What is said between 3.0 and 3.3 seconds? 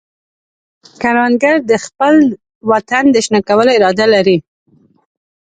د